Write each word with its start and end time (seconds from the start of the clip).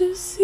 just 0.00 0.39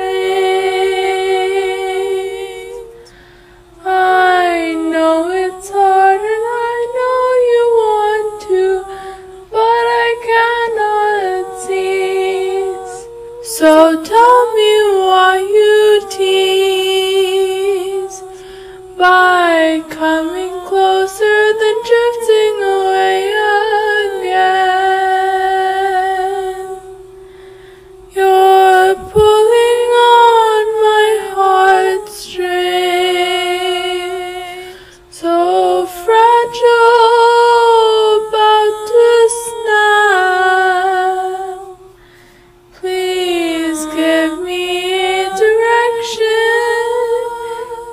I 3.84 4.74
know 4.92 5.28
it's 5.30 5.70
hard 5.70 6.20
and 6.20 6.46
I 6.70 6.76
know 6.96 7.22
you 7.52 7.64
want 7.82 8.28
to, 8.48 8.64
but 9.50 9.84
I 10.04 10.10
cannot 10.30 11.44
cease. 11.64 12.96
So 13.58 13.72
tell 14.02 14.40
me 14.58 14.72
why 15.06 15.34
you 15.38 15.78
tease 16.10 17.38
by 18.96 19.82
coming. 19.90 20.37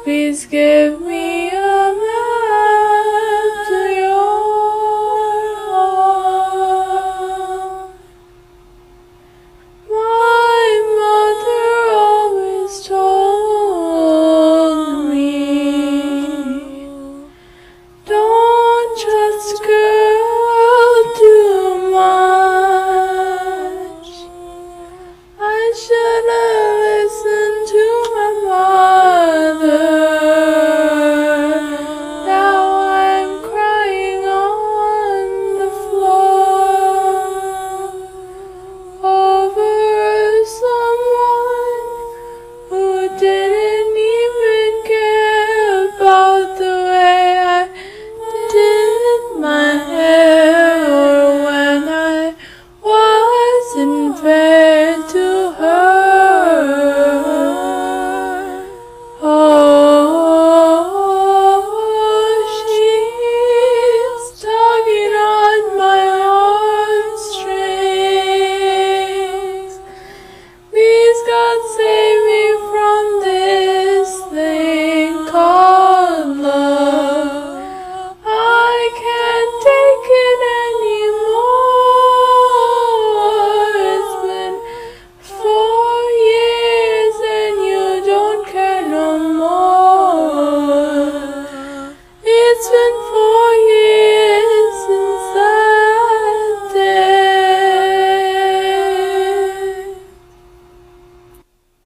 Please 0.06 0.46
give 0.46 1.02
me 1.02 1.35